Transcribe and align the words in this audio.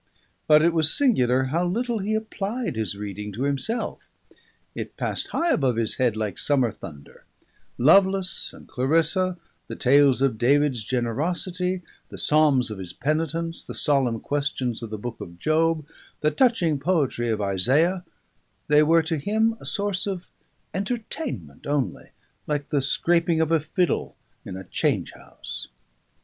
But 0.47 0.63
it 0.63 0.73
was 0.73 0.91
singular 0.91 1.43
how 1.53 1.63
little 1.63 1.99
he 1.99 2.15
applied 2.15 2.75
his 2.75 2.97
reading 2.97 3.31
to 3.33 3.43
himself; 3.43 4.09
it 4.73 4.97
passed 4.97 5.27
high 5.27 5.51
above 5.51 5.75
his 5.75 5.97
head 5.97 6.17
like 6.17 6.39
summer 6.39 6.71
thunder; 6.71 7.25
Lovelace 7.77 8.51
and 8.51 8.67
Clarissa, 8.67 9.37
the 9.67 9.75
tales 9.75 10.23
of 10.23 10.39
David's 10.39 10.83
generosity, 10.83 11.83
the 12.09 12.17
psalms 12.17 12.71
of 12.71 12.79
his 12.79 12.93
penitence, 12.93 13.63
the 13.63 13.75
solemn 13.75 14.19
questions 14.19 14.81
of 14.81 14.89
the 14.89 14.97
Book 14.97 15.21
of 15.21 15.37
Job, 15.37 15.85
the 16.21 16.31
touching 16.31 16.79
poetry 16.79 17.29
of 17.29 17.39
Isaiah 17.39 18.03
they 18.69 18.81
were 18.81 19.03
to 19.03 19.17
him 19.17 19.55
a 19.59 19.67
source 19.67 20.07
of 20.07 20.29
entertainment 20.73 21.67
only, 21.67 22.09
like 22.47 22.69
the 22.69 22.81
scraping 22.81 23.39
of 23.39 23.51
a 23.51 23.59
fiddle 23.59 24.15
in 24.45 24.57
a 24.57 24.63
change 24.63 25.11
house. 25.11 25.67